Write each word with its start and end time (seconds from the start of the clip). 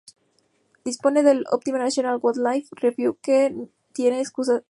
Dispone 0.87 1.21
del 1.21 1.45
"Optima 1.51 1.77
National 1.77 2.17
Wildlife 2.19 2.69
Refuge" 2.71 3.19
que 3.21 3.53
tiene 3.93 4.19
extensas 4.19 4.45
praderas. 4.55 4.59